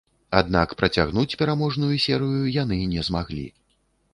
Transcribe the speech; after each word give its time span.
Аднак 0.37 0.71
працягнуць 0.79 1.37
пераможную 1.41 1.91
серыю 2.07 2.43
яны 2.57 2.81
не 2.95 3.05
змаглі. 3.11 3.45